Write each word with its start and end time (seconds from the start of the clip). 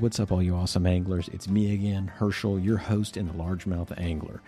what's 0.00 0.18
up, 0.18 0.32
all 0.32 0.42
you 0.42 0.54
awesome 0.56 0.86
anglers? 0.86 1.28
It's 1.28 1.46
me 1.46 1.74
again, 1.74 2.06
Herschel, 2.06 2.58
your 2.58 2.78
host 2.78 3.18
and 3.18 3.28
the 3.28 3.34
largemouth 3.34 3.92
angler. 4.00 4.40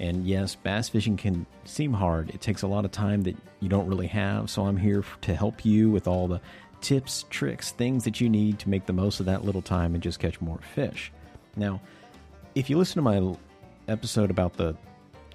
And 0.00 0.26
yes, 0.26 0.56
bass 0.56 0.88
fishing 0.88 1.16
can 1.16 1.46
seem 1.64 1.92
hard. 1.92 2.30
It 2.30 2.40
takes 2.40 2.62
a 2.62 2.66
lot 2.66 2.84
of 2.84 2.90
time 2.90 3.22
that 3.22 3.36
you 3.60 3.68
don't 3.68 3.86
really 3.86 4.08
have, 4.08 4.50
so 4.50 4.66
I'm 4.66 4.76
here 4.76 5.04
to 5.22 5.34
help 5.34 5.64
you 5.64 5.90
with 5.90 6.08
all 6.08 6.26
the 6.26 6.40
tips, 6.80 7.24
tricks, 7.30 7.70
things 7.70 8.02
that 8.02 8.20
you 8.20 8.28
need 8.28 8.58
to 8.58 8.68
make 8.68 8.86
the 8.86 8.92
most 8.92 9.20
of 9.20 9.26
that 9.26 9.44
little 9.44 9.62
time 9.62 9.94
and 9.94 10.02
just 10.02 10.18
catch 10.18 10.40
more 10.40 10.58
fish. 10.74 11.12
Now, 11.54 11.80
if 12.56 12.68
you 12.68 12.76
listen 12.76 12.96
to 12.96 13.02
my 13.02 13.36
episode 13.86 14.30
about 14.30 14.54
the 14.54 14.76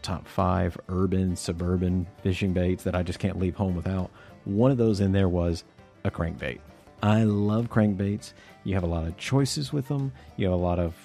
top 0.01 0.27
five 0.27 0.77
urban, 0.89 1.37
suburban 1.37 2.07
fishing 2.23 2.51
baits 2.51 2.83
that 2.83 2.95
I 2.95 3.03
just 3.03 3.19
can't 3.19 3.39
leave 3.39 3.55
home 3.55 3.75
without, 3.75 4.11
one 4.43 4.69
of 4.69 4.77
those 4.77 4.99
in 4.99 5.13
there 5.13 5.29
was 5.29 5.63
a 6.03 6.11
crankbait. 6.11 6.59
I 7.01 7.23
love 7.23 7.69
crankbaits. 7.69 8.33
You 8.63 8.75
have 8.75 8.83
a 8.83 8.87
lot 8.87 9.07
of 9.07 9.17
choices 9.17 9.73
with 9.73 9.87
them. 9.87 10.11
You 10.37 10.45
have 10.45 10.53
a 10.53 10.63
lot 10.63 10.79
of 10.79 10.95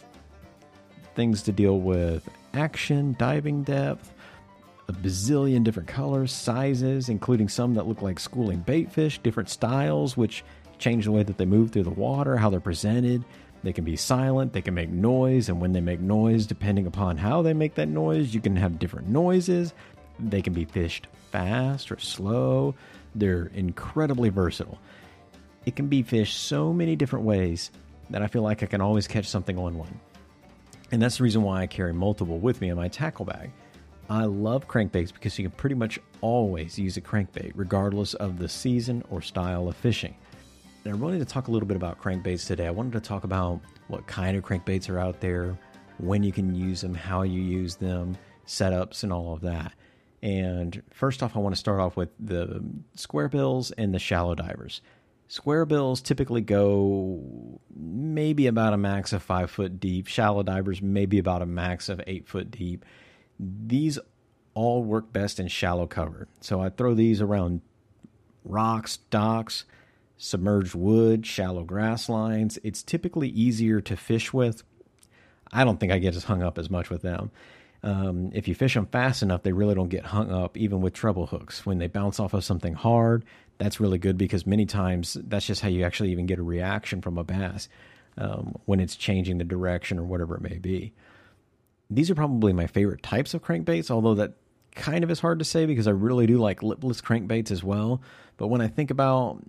things 1.14 1.42
to 1.42 1.52
deal 1.52 1.80
with 1.80 2.28
action, 2.52 3.16
diving 3.18 3.62
depth, 3.62 4.12
a 4.88 4.92
bazillion 4.92 5.64
different 5.64 5.88
colors, 5.88 6.32
sizes, 6.32 7.08
including 7.08 7.48
some 7.48 7.74
that 7.74 7.86
look 7.86 8.02
like 8.02 8.20
schooling 8.20 8.62
baitfish, 8.62 9.22
different 9.22 9.48
styles, 9.48 10.16
which 10.16 10.44
change 10.78 11.06
the 11.06 11.12
way 11.12 11.22
that 11.22 11.38
they 11.38 11.46
move 11.46 11.70
through 11.70 11.84
the 11.84 11.90
water, 11.90 12.36
how 12.36 12.50
they're 12.50 12.60
presented. 12.60 13.24
They 13.62 13.72
can 13.72 13.84
be 13.84 13.96
silent, 13.96 14.52
they 14.52 14.62
can 14.62 14.74
make 14.74 14.90
noise, 14.90 15.48
and 15.48 15.60
when 15.60 15.72
they 15.72 15.80
make 15.80 16.00
noise, 16.00 16.46
depending 16.46 16.86
upon 16.86 17.16
how 17.16 17.42
they 17.42 17.54
make 17.54 17.74
that 17.76 17.88
noise, 17.88 18.34
you 18.34 18.40
can 18.40 18.54
have 18.56 18.78
different 18.78 19.08
noises. 19.08 19.72
They 20.20 20.42
can 20.42 20.52
be 20.52 20.66
fished 20.66 21.06
fast 21.32 21.90
or 21.90 21.98
slow. 21.98 22.74
They're 23.14 23.50
incredibly 23.54 24.28
versatile. 24.28 24.78
It 25.66 25.76
can 25.76 25.88
be 25.88 26.02
fished 26.02 26.44
so 26.44 26.72
many 26.72 26.96
different 26.96 27.24
ways 27.24 27.70
that 28.10 28.22
I 28.22 28.28
feel 28.28 28.42
like 28.42 28.62
I 28.62 28.66
can 28.66 28.80
always 28.80 29.08
catch 29.08 29.26
something 29.26 29.58
on 29.58 29.76
one. 29.76 30.00
And 30.92 31.02
that's 31.02 31.18
the 31.18 31.24
reason 31.24 31.42
why 31.42 31.62
I 31.62 31.66
carry 31.66 31.92
multiple 31.92 32.38
with 32.38 32.60
me 32.60 32.70
in 32.70 32.76
my 32.76 32.86
tackle 32.88 33.24
bag. 33.24 33.50
I 34.08 34.24
love 34.24 34.68
crankbaits 34.68 35.12
because 35.12 35.36
you 35.36 35.48
can 35.48 35.56
pretty 35.56 35.74
much 35.74 35.98
always 36.20 36.78
use 36.78 36.96
a 36.96 37.00
crankbait, 37.00 37.52
regardless 37.56 38.14
of 38.14 38.38
the 38.38 38.48
season 38.48 39.02
or 39.10 39.20
style 39.20 39.68
of 39.68 39.76
fishing. 39.76 40.14
And 40.84 40.94
I 40.94 40.96
wanted 40.96 41.18
to 41.18 41.24
talk 41.24 41.48
a 41.48 41.50
little 41.50 41.66
bit 41.66 41.76
about 41.76 42.00
crankbaits 42.00 42.46
today. 42.46 42.68
I 42.68 42.70
wanted 42.70 42.92
to 42.92 43.00
talk 43.00 43.24
about 43.24 43.60
what 43.88 44.06
kind 44.06 44.36
of 44.36 44.44
crankbaits 44.44 44.88
are 44.88 45.00
out 45.00 45.20
there, 45.20 45.58
when 45.98 46.22
you 46.22 46.30
can 46.30 46.54
use 46.54 46.80
them, 46.80 46.94
how 46.94 47.22
you 47.22 47.40
use 47.40 47.74
them, 47.74 48.16
setups, 48.46 49.02
and 49.02 49.12
all 49.12 49.32
of 49.32 49.40
that. 49.40 49.72
And 50.22 50.82
first 50.92 51.22
off, 51.22 51.34
I 51.34 51.40
want 51.40 51.54
to 51.54 51.58
start 51.58 51.80
off 51.80 51.96
with 51.96 52.10
the 52.20 52.62
square 52.94 53.28
bills 53.28 53.72
and 53.72 53.92
the 53.92 53.98
shallow 53.98 54.34
divers. 54.36 54.80
Square 55.28 55.66
bills 55.66 56.00
typically 56.00 56.40
go 56.40 57.20
maybe 57.74 58.46
about 58.46 58.72
a 58.72 58.76
max 58.76 59.12
of 59.12 59.22
five 59.22 59.50
foot 59.50 59.80
deep. 59.80 60.06
Shallow 60.06 60.42
divers 60.42 60.80
maybe 60.80 61.18
about 61.18 61.42
a 61.42 61.46
max 61.46 61.88
of 61.88 62.00
eight 62.06 62.28
foot 62.28 62.50
deep. 62.50 62.84
These 63.38 63.98
all 64.54 64.84
work 64.84 65.12
best 65.12 65.38
in 65.38 65.48
shallow 65.48 65.86
cover. 65.86 66.28
So 66.40 66.60
I 66.60 66.70
throw 66.70 66.94
these 66.94 67.20
around 67.20 67.60
rocks, 68.44 68.98
docks, 69.10 69.64
submerged 70.16 70.74
wood, 70.74 71.26
shallow 71.26 71.64
grass 71.64 72.08
lines. 72.08 72.58
It's 72.62 72.82
typically 72.82 73.28
easier 73.28 73.80
to 73.82 73.96
fish 73.96 74.32
with. 74.32 74.62
I 75.52 75.64
don't 75.64 75.78
think 75.78 75.92
I 75.92 75.98
get 75.98 76.16
as 76.16 76.24
hung 76.24 76.42
up 76.42 76.58
as 76.58 76.70
much 76.70 76.88
with 76.88 77.02
them. 77.02 77.30
Um, 77.82 78.30
if 78.34 78.48
you 78.48 78.54
fish 78.54 78.74
them 78.74 78.86
fast 78.86 79.22
enough, 79.22 79.42
they 79.42 79.52
really 79.52 79.74
don't 79.74 79.88
get 79.88 80.04
hung 80.04 80.30
up, 80.30 80.56
even 80.56 80.80
with 80.80 80.94
treble 80.94 81.26
hooks. 81.26 81.64
When 81.64 81.78
they 81.78 81.86
bounce 81.86 82.18
off 82.18 82.34
of 82.34 82.44
something 82.44 82.74
hard, 82.74 83.24
that's 83.58 83.80
really 83.80 83.98
good 83.98 84.18
because 84.18 84.46
many 84.46 84.66
times 84.66 85.16
that's 85.24 85.46
just 85.46 85.60
how 85.60 85.68
you 85.68 85.84
actually 85.84 86.12
even 86.12 86.26
get 86.26 86.38
a 86.38 86.42
reaction 86.42 87.00
from 87.00 87.18
a 87.18 87.24
bass 87.24 87.68
um, 88.18 88.54
when 88.64 88.80
it's 88.80 88.96
changing 88.96 89.38
the 89.38 89.44
direction 89.44 89.98
or 89.98 90.04
whatever 90.04 90.36
it 90.36 90.42
may 90.42 90.58
be. 90.58 90.92
These 91.88 92.10
are 92.10 92.14
probably 92.14 92.52
my 92.52 92.66
favorite 92.66 93.02
types 93.02 93.34
of 93.34 93.42
crankbaits, 93.42 93.90
although 93.90 94.14
that 94.14 94.34
kind 94.74 95.04
of 95.04 95.10
is 95.10 95.20
hard 95.20 95.38
to 95.38 95.44
say 95.44 95.66
because 95.66 95.86
I 95.86 95.92
really 95.92 96.26
do 96.26 96.38
like 96.38 96.62
lipless 96.62 97.00
crankbaits 97.00 97.50
as 97.50 97.62
well. 97.62 98.02
But 98.36 98.48
when 98.48 98.60
I 98.60 98.68
think 98.68 98.90
about 98.90 99.42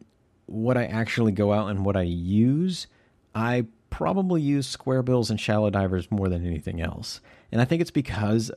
what 0.45 0.77
I 0.77 0.85
actually 0.85 1.33
go 1.33 1.51
out 1.51 1.69
and 1.69 1.83
what 1.85 1.97
I 1.97 2.03
use, 2.03 2.87
I 3.35 3.65
probably 3.89 4.41
use 4.41 4.67
square 4.67 5.03
bills 5.03 5.29
and 5.29 5.39
shallow 5.39 5.69
divers 5.69 6.09
more 6.11 6.29
than 6.29 6.45
anything 6.45 6.81
else. 6.81 7.21
And 7.51 7.61
I 7.61 7.65
think 7.65 7.81
it's 7.81 7.91
because 7.91 8.51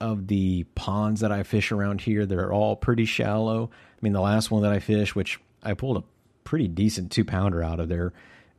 of 0.00 0.28
the 0.28 0.64
ponds 0.74 1.20
that 1.20 1.30
I 1.30 1.42
fish 1.42 1.70
around 1.70 2.00
here 2.00 2.24
they're 2.24 2.52
all 2.52 2.74
pretty 2.74 3.04
shallow. 3.04 3.70
I 3.72 3.98
mean, 4.00 4.14
the 4.14 4.20
last 4.20 4.50
one 4.50 4.62
that 4.62 4.72
I 4.72 4.78
fished, 4.78 5.14
which 5.14 5.38
I 5.62 5.74
pulled 5.74 5.98
a 5.98 6.04
pretty 6.44 6.68
decent 6.68 7.12
two 7.12 7.24
pounder 7.24 7.62
out 7.62 7.80
of 7.80 7.88
there, 7.88 8.12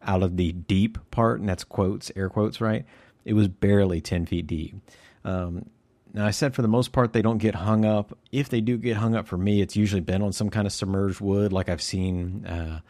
out 0.04 0.24
of 0.24 0.38
the 0.38 0.52
deep 0.52 0.98
part, 1.10 1.40
and 1.40 1.50
that's 1.50 1.64
quotes, 1.64 2.12
air 2.16 2.30
quotes, 2.30 2.62
right? 2.62 2.86
It 3.26 3.34
was 3.34 3.48
barely 3.48 4.02
10 4.02 4.28
feet 4.28 4.48
deep. 4.48 4.76
Um, 5.24 5.66
now, 6.14 6.26
I 6.26 6.32
said 6.32 6.54
for 6.54 6.62
the 6.62 6.68
most 6.68 6.92
part, 6.92 7.14
they 7.14 7.22
don't 7.22 7.38
get 7.38 7.56
hung 7.56 7.86
up. 7.86 8.18
If 8.32 8.50
they 8.50 8.62
do 8.62 8.78
get 8.78 8.98
hung 8.98 9.16
up 9.16 9.28
for 9.28 9.38
me, 9.38 9.62
it's 9.62 9.76
usually 9.76 10.02
been 10.02 10.22
on 10.22 10.34
some 10.34 10.50
kind 10.50 10.68
of 10.68 10.74
submerged 10.74 11.22
wood, 11.22 11.54
like 11.54 11.70
I've 11.70 11.82
seen. 11.82 12.46
Uh, 12.46 12.82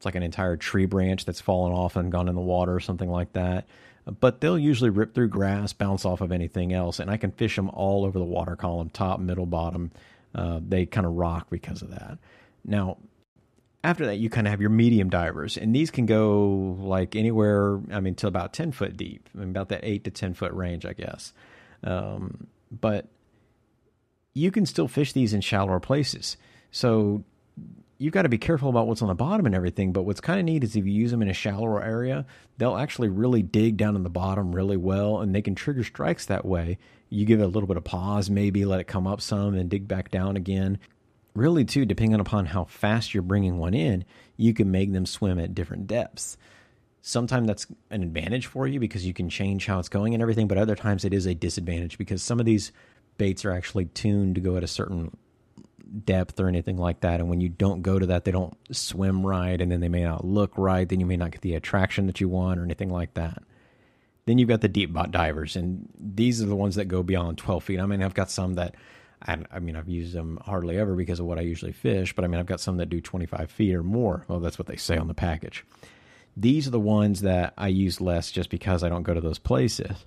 it's 0.00 0.06
like 0.06 0.14
an 0.14 0.22
entire 0.22 0.56
tree 0.56 0.86
branch 0.86 1.26
that's 1.26 1.42
fallen 1.42 1.72
off 1.72 1.94
and 1.94 2.10
gone 2.10 2.28
in 2.28 2.34
the 2.34 2.40
water 2.40 2.74
or 2.74 2.80
something 2.80 3.10
like 3.10 3.34
that 3.34 3.66
but 4.18 4.40
they'll 4.40 4.58
usually 4.58 4.90
rip 4.90 5.14
through 5.14 5.28
grass, 5.28 5.72
bounce 5.72 6.04
off 6.04 6.20
of 6.20 6.32
anything 6.32 6.72
else, 6.72 6.98
and 6.98 7.10
I 7.10 7.16
can 7.16 7.30
fish 7.30 7.56
them 7.56 7.70
all 7.70 8.04
over 8.04 8.18
the 8.18 8.24
water 8.24 8.56
column, 8.56 8.90
top, 8.90 9.20
middle, 9.20 9.46
bottom. 9.46 9.92
Uh, 10.34 10.60
they 10.66 10.86
kind 10.86 11.06
of 11.06 11.14
rock 11.14 11.48
because 11.50 11.82
of 11.82 11.90
that. 11.90 12.18
Now, 12.64 12.98
after 13.84 14.06
that, 14.06 14.16
you 14.16 14.30
kind 14.30 14.46
of 14.46 14.50
have 14.50 14.60
your 14.60 14.70
medium 14.70 15.10
divers, 15.10 15.56
and 15.56 15.74
these 15.74 15.90
can 15.90 16.06
go 16.06 16.76
like 16.80 17.14
anywhere, 17.14 17.80
I 17.92 18.00
mean, 18.00 18.14
to 18.16 18.26
about 18.26 18.52
10 18.52 18.72
foot 18.72 18.96
deep, 18.96 19.28
I 19.34 19.40
mean, 19.40 19.50
about 19.50 19.68
that 19.68 19.80
8 19.82 20.04
to 20.04 20.10
10 20.10 20.34
foot 20.34 20.52
range, 20.52 20.86
I 20.86 20.92
guess. 20.92 21.32
Um, 21.84 22.46
but 22.70 23.06
you 24.32 24.50
can 24.50 24.66
still 24.66 24.88
fish 24.88 25.12
these 25.12 25.34
in 25.34 25.40
shallower 25.40 25.80
places. 25.80 26.36
So 26.70 27.24
you've 28.00 28.14
got 28.14 28.22
to 28.22 28.30
be 28.30 28.38
careful 28.38 28.70
about 28.70 28.86
what's 28.86 29.02
on 29.02 29.08
the 29.08 29.14
bottom 29.14 29.44
and 29.44 29.54
everything. 29.54 29.92
But 29.92 30.04
what's 30.04 30.22
kind 30.22 30.40
of 30.40 30.46
neat 30.46 30.64
is 30.64 30.74
if 30.74 30.86
you 30.86 30.92
use 30.92 31.10
them 31.10 31.20
in 31.20 31.28
a 31.28 31.34
shallower 31.34 31.84
area, 31.84 32.24
they'll 32.56 32.78
actually 32.78 33.10
really 33.10 33.42
dig 33.42 33.76
down 33.76 33.94
in 33.94 34.02
the 34.02 34.10
bottom 34.10 34.52
really 34.52 34.78
well, 34.78 35.20
and 35.20 35.34
they 35.34 35.42
can 35.42 35.54
trigger 35.54 35.84
strikes 35.84 36.24
that 36.26 36.46
way. 36.46 36.78
You 37.10 37.26
give 37.26 37.40
it 37.40 37.44
a 37.44 37.48
little 37.48 37.66
bit 37.66 37.76
of 37.76 37.84
pause, 37.84 38.30
maybe 38.30 38.64
let 38.64 38.80
it 38.80 38.86
come 38.86 39.06
up 39.06 39.20
some, 39.20 39.54
and 39.54 39.68
dig 39.68 39.86
back 39.86 40.10
down 40.10 40.36
again. 40.36 40.78
Really, 41.34 41.64
too, 41.64 41.84
depending 41.84 42.20
upon 42.20 42.46
how 42.46 42.64
fast 42.64 43.12
you're 43.12 43.22
bringing 43.22 43.58
one 43.58 43.74
in, 43.74 44.06
you 44.38 44.54
can 44.54 44.70
make 44.70 44.92
them 44.92 45.04
swim 45.04 45.38
at 45.38 45.54
different 45.54 45.86
depths. 45.86 46.38
Sometimes 47.02 47.46
that's 47.46 47.66
an 47.90 48.02
advantage 48.02 48.46
for 48.46 48.66
you 48.66 48.80
because 48.80 49.06
you 49.06 49.12
can 49.12 49.28
change 49.28 49.66
how 49.66 49.78
it's 49.78 49.90
going 49.90 50.14
and 50.14 50.22
everything, 50.22 50.48
but 50.48 50.56
other 50.58 50.74
times 50.74 51.04
it 51.04 51.12
is 51.12 51.26
a 51.26 51.34
disadvantage 51.34 51.98
because 51.98 52.22
some 52.22 52.40
of 52.40 52.46
these 52.46 52.72
baits 53.18 53.44
are 53.44 53.52
actually 53.52 53.84
tuned 53.86 54.36
to 54.36 54.40
go 54.40 54.56
at 54.56 54.64
a 54.64 54.66
certain 54.66 55.14
depth 56.04 56.38
or 56.40 56.48
anything 56.48 56.76
like 56.76 57.00
that. 57.00 57.20
And 57.20 57.28
when 57.28 57.40
you 57.40 57.48
don't 57.48 57.82
go 57.82 57.98
to 57.98 58.06
that, 58.06 58.24
they 58.24 58.30
don't 58.30 58.56
swim 58.74 59.26
right, 59.26 59.60
and 59.60 59.70
then 59.70 59.80
they 59.80 59.88
may 59.88 60.04
not 60.04 60.24
look 60.24 60.52
right. 60.56 60.88
Then 60.88 61.00
you 61.00 61.06
may 61.06 61.16
not 61.16 61.32
get 61.32 61.40
the 61.40 61.54
attraction 61.54 62.06
that 62.06 62.20
you 62.20 62.28
want 62.28 62.60
or 62.60 62.64
anything 62.64 62.90
like 62.90 63.14
that. 63.14 63.42
Then 64.26 64.38
you've 64.38 64.48
got 64.48 64.60
the 64.60 64.68
deep 64.68 64.92
bot 64.92 65.10
divers, 65.10 65.56
and 65.56 65.88
these 65.98 66.42
are 66.42 66.46
the 66.46 66.56
ones 66.56 66.76
that 66.76 66.86
go 66.86 67.02
beyond 67.02 67.38
12 67.38 67.64
feet. 67.64 67.80
I 67.80 67.86
mean, 67.86 68.02
I've 68.02 68.14
got 68.14 68.30
some 68.30 68.54
that, 68.54 68.76
I, 69.26 69.38
I 69.50 69.58
mean, 69.58 69.76
I've 69.76 69.88
used 69.88 70.12
them 70.12 70.38
hardly 70.44 70.78
ever 70.78 70.94
because 70.94 71.20
of 71.20 71.26
what 71.26 71.38
I 71.38 71.42
usually 71.42 71.72
fish, 71.72 72.14
but 72.14 72.24
I 72.24 72.28
mean, 72.28 72.38
I've 72.38 72.46
got 72.46 72.60
some 72.60 72.76
that 72.76 72.90
do 72.90 73.00
25 73.00 73.50
feet 73.50 73.74
or 73.74 73.82
more. 73.82 74.24
Well, 74.28 74.40
that's 74.40 74.58
what 74.58 74.68
they 74.68 74.76
say 74.76 74.96
on 74.96 75.08
the 75.08 75.14
package. 75.14 75.64
These 76.36 76.68
are 76.68 76.70
the 76.70 76.78
ones 76.78 77.22
that 77.22 77.54
I 77.58 77.68
use 77.68 78.00
less 78.00 78.30
just 78.30 78.50
because 78.50 78.84
I 78.84 78.88
don't 78.88 79.02
go 79.02 79.14
to 79.14 79.20
those 79.20 79.38
places. 79.38 80.04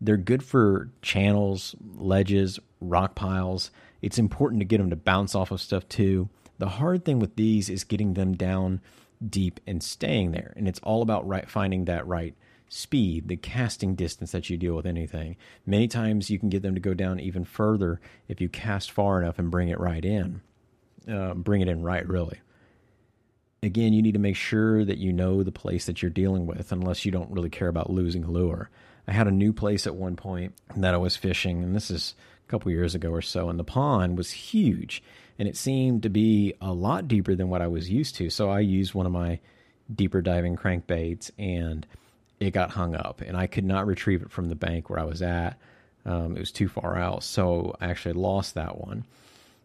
They're 0.00 0.16
good 0.16 0.42
for 0.42 0.90
channels, 1.02 1.74
ledges, 1.96 2.58
rock 2.80 3.14
piles 3.14 3.70
it's 4.00 4.18
important 4.18 4.60
to 4.60 4.64
get 4.64 4.78
them 4.78 4.90
to 4.90 4.96
bounce 4.96 5.34
off 5.34 5.50
of 5.50 5.60
stuff 5.60 5.88
too. 5.88 6.28
The 6.58 6.68
hard 6.68 7.04
thing 7.04 7.18
with 7.18 7.36
these 7.36 7.68
is 7.68 7.84
getting 7.84 8.14
them 8.14 8.36
down 8.36 8.80
deep 9.26 9.60
and 9.66 9.82
staying 9.82 10.32
there. 10.32 10.52
And 10.56 10.68
it's 10.68 10.80
all 10.80 11.02
about 11.02 11.26
right 11.26 11.48
finding 11.48 11.84
that 11.86 12.06
right 12.06 12.34
speed, 12.68 13.28
the 13.28 13.36
casting 13.36 13.94
distance 13.94 14.32
that 14.32 14.50
you 14.50 14.56
deal 14.56 14.74
with 14.74 14.86
anything. 14.86 15.36
Many 15.66 15.88
times 15.88 16.30
you 16.30 16.38
can 16.38 16.48
get 16.48 16.62
them 16.62 16.74
to 16.74 16.80
go 16.80 16.94
down 16.94 17.18
even 17.18 17.44
further 17.44 18.00
if 18.28 18.40
you 18.40 18.48
cast 18.48 18.90
far 18.90 19.22
enough 19.22 19.38
and 19.38 19.50
bring 19.50 19.68
it 19.68 19.80
right 19.80 20.04
in. 20.04 20.42
Uh, 21.10 21.34
bring 21.34 21.62
it 21.62 21.68
in 21.68 21.82
right, 21.82 22.06
really. 22.06 22.38
Again, 23.62 23.92
you 23.92 24.02
need 24.02 24.12
to 24.12 24.20
make 24.20 24.36
sure 24.36 24.84
that 24.84 24.98
you 24.98 25.12
know 25.12 25.42
the 25.42 25.50
place 25.50 25.86
that 25.86 26.02
you're 26.02 26.10
dealing 26.10 26.46
with, 26.46 26.70
unless 26.70 27.04
you 27.04 27.10
don't 27.10 27.30
really 27.30 27.48
care 27.48 27.68
about 27.68 27.90
losing 27.90 28.26
lure. 28.26 28.70
I 29.08 29.12
had 29.12 29.26
a 29.26 29.32
new 29.32 29.54
place 29.54 29.86
at 29.86 29.94
one 29.94 30.16
point 30.16 30.52
that 30.76 30.92
I 30.92 30.98
was 30.98 31.16
fishing, 31.16 31.64
and 31.64 31.74
this 31.74 31.90
is 31.90 32.14
a 32.46 32.50
couple 32.50 32.70
years 32.70 32.94
ago 32.94 33.10
or 33.10 33.22
so, 33.22 33.48
and 33.48 33.58
the 33.58 33.64
pond 33.64 34.18
was 34.18 34.30
huge, 34.30 35.02
and 35.38 35.48
it 35.48 35.56
seemed 35.56 36.02
to 36.02 36.10
be 36.10 36.52
a 36.60 36.74
lot 36.74 37.08
deeper 37.08 37.34
than 37.34 37.48
what 37.48 37.62
I 37.62 37.68
was 37.68 37.88
used 37.88 38.16
to. 38.16 38.28
So 38.28 38.50
I 38.50 38.60
used 38.60 38.92
one 38.92 39.06
of 39.06 39.12
my 39.12 39.40
deeper 39.92 40.20
diving 40.20 40.56
crankbaits, 40.56 41.30
and 41.38 41.86
it 42.38 42.50
got 42.50 42.72
hung 42.72 42.94
up, 42.94 43.22
and 43.22 43.34
I 43.34 43.46
could 43.46 43.64
not 43.64 43.86
retrieve 43.86 44.20
it 44.20 44.30
from 44.30 44.50
the 44.50 44.54
bank 44.54 44.90
where 44.90 45.00
I 45.00 45.04
was 45.04 45.22
at. 45.22 45.58
Um, 46.04 46.36
it 46.36 46.40
was 46.40 46.52
too 46.52 46.68
far 46.68 46.96
out, 46.98 47.22
so 47.22 47.76
I 47.80 47.86
actually 47.86 48.12
lost 48.12 48.56
that 48.56 48.78
one. 48.78 49.06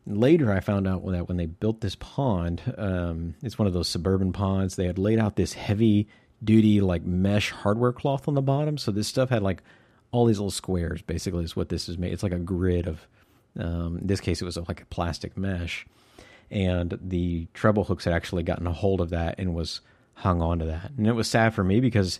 Later, 0.07 0.54
I 0.54 0.62
found 0.62 0.88
out 0.88 1.06
that 1.06 1.28
when 1.28 1.38
they 1.38 1.45
built 1.48 1.81
this 1.81 1.95
pond, 1.95 2.62
um, 2.78 3.36
it's 3.44 3.60
one 3.60 3.68
of 3.68 3.74
those 3.74 3.90
suburban 3.90 4.31
ponds. 4.31 4.78
They 4.78 4.88
had 4.88 4.98
laid 4.98 5.19
out 5.19 5.36
this 5.36 5.54
heavy 5.54 6.07
duty 6.44 6.81
like 6.81 7.04
mesh 7.04 7.51
hardware 7.51 7.94
cloth 7.94 8.28
on 8.28 8.34
the 8.34 8.42
bottom. 8.42 8.78
So 8.78 8.92
this 8.92 9.07
stuff 9.07 9.30
had 9.30 9.44
like 9.44 9.63
all 10.12 10.25
these 10.25 10.40
little 10.40 10.51
squares. 10.51 11.01
Basically, 11.01 11.44
is 11.44 11.56
what 11.56 11.69
this 11.69 11.90
is 11.90 11.98
made. 11.98 12.13
It's 12.13 12.24
like 12.24 12.34
a 12.34 12.40
grid 12.40 12.88
of. 12.88 13.07
Um, 13.57 14.00
in 14.00 14.07
this 14.07 14.19
case, 14.19 14.42
it 14.42 14.45
was 14.45 14.57
like 14.57 14.81
a 14.81 14.86
plastic 14.86 15.38
mesh, 15.38 15.86
and 16.50 16.98
the 17.01 17.48
treble 17.54 17.84
hooks 17.84 18.06
had 18.06 18.13
actually 18.13 18.42
gotten 18.42 18.66
a 18.66 18.72
hold 18.72 19.00
of 19.00 19.12
that 19.12 19.36
and 19.38 19.54
was 19.54 19.81
hung 20.16 20.42
onto 20.42 20.66
that. 20.66 20.92
And 20.98 21.06
it 21.06 21.13
was 21.13 21.30
sad 21.30 21.54
for 21.54 21.63
me 21.63 21.80
because 21.80 22.19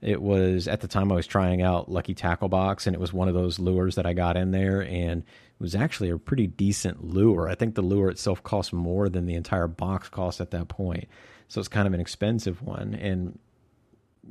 it 0.00 0.22
was 0.22 0.68
at 0.68 0.80
the 0.80 0.88
time 0.88 1.12
I 1.12 1.16
was 1.16 1.26
trying 1.26 1.60
out 1.60 1.90
Lucky 1.90 2.14
Tackle 2.14 2.48
Box, 2.48 2.86
and 2.86 2.94
it 2.94 3.00
was 3.00 3.12
one 3.12 3.28
of 3.28 3.34
those 3.34 3.58
lures 3.58 3.96
that 3.96 4.06
I 4.06 4.14
got 4.14 4.36
in 4.36 4.50
there, 4.50 4.80
and 4.82 5.22
it 5.22 5.62
was 5.62 5.74
actually 5.74 6.08
a 6.08 6.16
pretty 6.16 6.46
decent 6.46 7.04
lure. 7.04 7.48
I 7.48 7.54
think 7.54 7.74
the 7.74 7.82
lure 7.82 8.08
itself 8.08 8.42
cost 8.42 8.72
more 8.72 9.10
than 9.10 9.26
the 9.26 9.34
entire 9.34 9.66
box 9.66 10.08
cost 10.08 10.40
at 10.40 10.50
that 10.52 10.68
point, 10.68 11.08
so 11.48 11.60
it's 11.60 11.68
kind 11.68 11.86
of 11.86 11.92
an 11.92 12.00
expensive 12.00 12.62
one. 12.62 12.94
And 12.94 13.38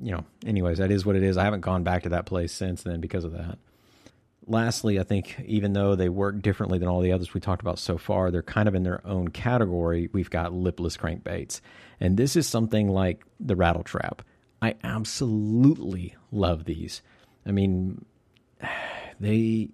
you 0.01 0.11
know, 0.11 0.25
anyways, 0.45 0.77
that 0.77 0.91
is 0.91 1.05
what 1.05 1.15
it 1.15 1.23
is. 1.23 1.37
I 1.37 1.43
haven't 1.43 1.61
gone 1.61 1.83
back 1.83 2.03
to 2.03 2.09
that 2.09 2.25
place 2.25 2.51
since 2.51 2.83
then 2.83 3.01
because 3.01 3.23
of 3.23 3.33
that. 3.33 3.57
Lastly, 4.47 4.99
I 4.99 5.03
think 5.03 5.39
even 5.45 5.73
though 5.73 5.95
they 5.95 6.09
work 6.09 6.41
differently 6.41 6.79
than 6.79 6.87
all 6.87 7.01
the 7.01 7.11
others 7.11 7.33
we 7.33 7.39
talked 7.39 7.61
about 7.61 7.77
so 7.77 7.97
far, 7.97 8.31
they're 8.31 8.41
kind 8.41 8.67
of 8.67 8.73
in 8.73 8.83
their 8.83 9.05
own 9.05 9.27
category. 9.27 10.09
We've 10.11 10.29
got 10.29 10.53
lipless 10.53 10.97
crankbaits, 10.97 11.61
and 11.99 12.17
this 12.17 12.35
is 12.35 12.47
something 12.47 12.89
like 12.89 13.23
the 13.39 13.55
rattle 13.55 13.83
trap 13.83 14.23
I 14.61 14.75
absolutely 14.83 16.15
love 16.31 16.65
these. 16.65 17.01
I 17.45 17.51
mean, 17.51 18.05
they 19.19 19.69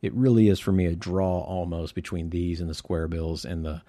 it 0.00 0.14
really 0.14 0.48
is 0.48 0.60
for 0.60 0.70
me 0.70 0.86
a 0.86 0.94
draw 0.94 1.40
almost 1.40 1.94
between 1.94 2.30
these 2.30 2.60
and 2.60 2.70
the 2.70 2.74
square 2.74 3.08
bills 3.08 3.44
and 3.44 3.64
the 3.64 3.82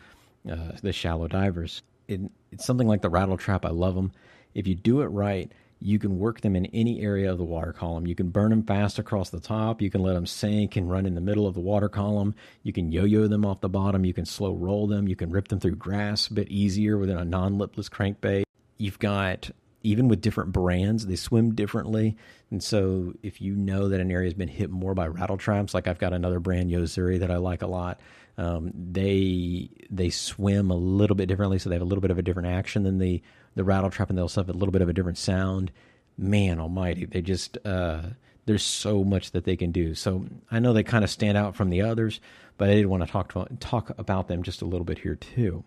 uh, 0.49 0.71
the 0.81 0.93
shallow 0.93 1.27
divers. 1.27 1.83
It, 2.07 2.21
it's 2.51 2.65
something 2.65 2.87
like 2.87 3.01
the 3.01 3.09
rattle 3.09 3.37
trap. 3.37 3.65
I 3.65 3.69
love 3.69 3.95
them. 3.95 4.11
If 4.53 4.67
you 4.67 4.75
do 4.75 5.01
it 5.01 5.07
right, 5.07 5.51
you 5.81 5.97
can 5.97 6.19
work 6.19 6.41
them 6.41 6.55
in 6.55 6.65
any 6.67 7.01
area 7.01 7.31
of 7.31 7.37
the 7.37 7.43
water 7.45 7.71
column. 7.71 8.05
You 8.05 8.15
can 8.15 8.29
burn 8.29 8.49
them 8.49 8.63
fast 8.63 8.99
across 8.99 9.29
the 9.29 9.39
top. 9.39 9.81
You 9.81 9.89
can 9.89 10.01
let 10.01 10.13
them 10.13 10.25
sink 10.25 10.75
and 10.75 10.89
run 10.89 11.05
in 11.05 11.15
the 11.15 11.21
middle 11.21 11.47
of 11.47 11.53
the 11.53 11.61
water 11.61 11.87
column. 11.87 12.35
You 12.63 12.73
can 12.73 12.91
yo-yo 12.91 13.27
them 13.27 13.45
off 13.45 13.61
the 13.61 13.69
bottom. 13.69 14.03
You 14.03 14.13
can 14.13 14.25
slow 14.25 14.53
roll 14.53 14.87
them. 14.87 15.07
You 15.07 15.15
can 15.15 15.31
rip 15.31 15.47
them 15.47 15.59
through 15.59 15.75
grass 15.75 16.27
a 16.27 16.33
bit 16.33 16.49
easier 16.49 16.97
with 16.97 17.09
a 17.09 17.23
non-lipless 17.23 17.89
crankbait. 17.89 18.43
You've 18.77 18.99
got 18.99 19.51
even 19.81 20.07
with 20.07 20.21
different 20.21 20.51
brands, 20.51 21.05
they 21.05 21.15
swim 21.15 21.55
differently. 21.55 22.17
And 22.51 22.63
so, 22.63 23.13
if 23.23 23.41
you 23.41 23.55
know 23.55 23.89
that 23.89 23.99
an 23.99 24.11
area 24.11 24.27
has 24.27 24.33
been 24.33 24.47
hit 24.47 24.69
more 24.69 24.93
by 24.93 25.07
rattle 25.07 25.37
traps, 25.37 25.73
like 25.73 25.87
I've 25.87 25.99
got 25.99 26.13
another 26.13 26.39
brand 26.39 26.71
Yo-Zuri 26.71 27.19
that 27.19 27.31
I 27.31 27.37
like 27.37 27.61
a 27.61 27.67
lot, 27.67 27.99
um, 28.37 28.71
they 28.73 29.69
they 29.89 30.09
swim 30.09 30.71
a 30.71 30.75
little 30.75 31.15
bit 31.15 31.27
differently, 31.27 31.59
so 31.59 31.69
they 31.69 31.75
have 31.75 31.81
a 31.81 31.85
little 31.85 32.01
bit 32.01 32.11
of 32.11 32.17
a 32.17 32.21
different 32.21 32.47
action 32.47 32.83
than 32.83 32.97
the 32.97 33.21
the 33.55 33.63
rattle 33.63 33.89
trap, 33.89 34.09
and 34.09 34.17
they'll 34.17 34.29
have 34.29 34.49
a 34.49 34.53
little 34.53 34.71
bit 34.71 34.81
of 34.81 34.89
a 34.89 34.93
different 34.93 35.17
sound. 35.17 35.71
Man 36.17 36.59
Almighty, 36.59 37.05
they 37.05 37.21
just 37.21 37.57
uh, 37.65 38.01
there's 38.45 38.63
so 38.63 39.03
much 39.03 39.31
that 39.31 39.43
they 39.43 39.55
can 39.55 39.71
do. 39.71 39.93
So 39.93 40.25
I 40.49 40.59
know 40.59 40.73
they 40.73 40.83
kind 40.83 41.03
of 41.03 41.09
stand 41.09 41.37
out 41.37 41.55
from 41.55 41.69
the 41.69 41.81
others, 41.81 42.19
but 42.57 42.69
I 42.69 42.75
did 42.75 42.85
want 42.87 43.03
to 43.03 43.11
talk 43.11 43.33
to, 43.33 43.47
talk 43.59 43.91
about 43.97 44.27
them 44.27 44.41
just 44.41 44.61
a 44.61 44.65
little 44.65 44.85
bit 44.85 44.99
here 44.99 45.15
too. 45.15 45.63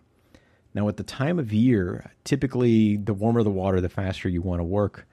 Now, 0.73 0.87
at 0.87 0.97
the 0.97 1.03
time 1.03 1.39
of 1.39 1.53
year, 1.53 2.11
typically 2.23 2.97
the 2.97 3.13
warmer 3.13 3.43
the 3.43 3.49
water, 3.49 3.79
the 3.79 3.89
faster 3.89 4.27
you 4.27 4.41
want 4.41 4.59
to 4.59 4.63
work 4.63 5.07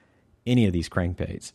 any 0.45 0.65
of 0.65 0.73
these 0.73 0.89
crankbaits. 0.89 1.53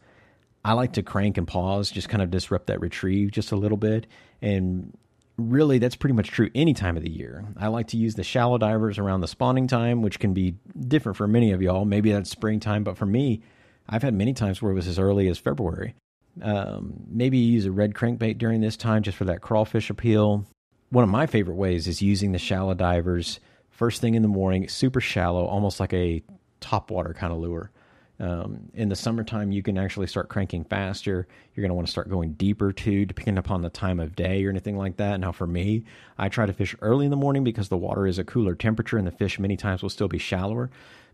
I 0.65 0.73
like 0.73 0.93
to 0.95 1.03
crank 1.03 1.39
and 1.39 1.47
pause, 1.47 1.91
just 1.91 2.09
kind 2.09 2.23
of 2.23 2.31
disrupt 2.31 2.67
that 2.69 2.81
retrieve 2.81 3.31
just 3.31 3.53
a 3.53 3.57
little 3.57 3.77
bit. 3.77 4.07
And 4.43 4.97
really, 5.37 5.79
that's 5.79 5.97
pretty 5.97 6.15
much 6.15 6.31
true 6.31 6.51
any 6.55 6.75
time 6.75 6.97
of 6.97 7.03
the 7.03 7.11
year. 7.11 7.45
I 7.57 7.69
like 7.69 7.89
to 7.89 7.97
use 7.97 8.15
the 8.15 8.25
shallow 8.25 8.59
divers 8.59 8.99
around 8.99 9.21
the 9.21 9.29
spawning 9.29 9.67
time, 9.67 10.03
which 10.03 10.19
can 10.19 10.35
be 10.35 10.57
different 10.89 11.17
for 11.17 11.29
many 11.29 11.53
of 11.53 11.63
y'all. 11.63 11.85
Maybe 11.85 12.13
that's 12.13 12.31
springtime, 12.31 12.85
but 12.85 12.97
for 12.97 13.07
me, 13.07 13.43
I've 13.89 14.03
had 14.03 14.15
many 14.15 14.33
times 14.33 14.61
where 14.61 14.73
it 14.73 14.77
was 14.77 14.89
as 14.89 14.99
early 14.99 15.29
as 15.29 15.39
February. 15.39 15.95
Um, 16.43 17.05
maybe 17.09 17.39
use 17.39 17.67
a 17.67 17.73
red 17.73 17.95
crankbait 17.95 18.39
during 18.39 18.61
this 18.61 18.77
time 18.77 19.03
just 19.03 19.17
for 19.17 19.25
that 19.25 19.41
crawfish 19.41 19.89
appeal. 19.89 20.45
One 20.91 21.05
of 21.05 21.11
my 21.11 21.27
favorite 21.27 21.57
ways 21.57 21.89
is 21.89 22.03
using 22.03 22.33
the 22.33 22.39
shallow 22.39 22.75
divers 22.75 23.41
first 23.77 24.01
thing 24.01 24.15
in 24.15 24.23
the 24.23 24.29
morning, 24.29 24.69
super 24.69 25.01
shallow, 25.01 25.45
almost 25.45 25.81
like 25.81 25.93
a 25.93 26.23
top 26.61 26.91
water 26.91 27.15
kind 27.15 27.33
of 27.33 27.39
lure. 27.39 27.71
Um, 28.19 28.71
in 28.73 28.89
the 28.89 28.97
summertime, 28.97 29.53
you 29.53 29.63
can 29.63 29.77
actually 29.77 30.07
start 30.07 30.31
cranking 30.31 30.65
faster. 30.65 31.29
You're 31.55 31.63
going 31.63 31.69
to 31.69 31.75
want 31.75 31.87
to 31.87 31.91
start 31.91 32.09
going 32.09 32.33
deeper 32.33 32.73
too, 32.73 33.05
depending 33.05 33.37
upon 33.37 33.61
the 33.61 33.69
time 33.69 34.01
of 34.01 34.17
day 34.17 34.43
or 34.45 34.49
anything 34.49 34.79
like 34.79 34.97
that. 34.97 35.21
Now, 35.21 35.33
for 35.33 35.47
me, 35.47 35.85
I 36.17 36.31
try 36.31 36.47
to 36.47 36.55
fish 36.55 36.75
early 36.81 37.05
in 37.05 37.11
the 37.11 37.17
morning 37.17 37.45
because 37.45 37.69
the 37.69 37.77
water 37.77 38.07
is 38.07 38.19
a 38.19 38.25
cooler 38.25 38.55
temperature 38.55 38.97
and 38.97 39.07
the 39.07 39.13
fish 39.13 39.39
many 39.39 39.59
times 39.59 39.83
will 39.83 39.91
still 39.91 40.09
be 40.09 40.19
shallower. 40.19 40.71